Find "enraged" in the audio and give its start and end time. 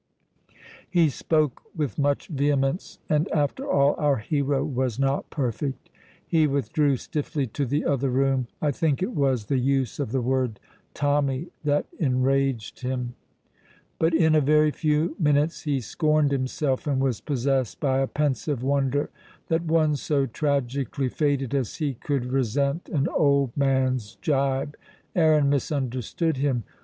11.99-12.79